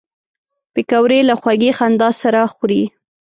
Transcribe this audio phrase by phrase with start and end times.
[0.73, 2.83] پکورې له خوږې خندا سره خوري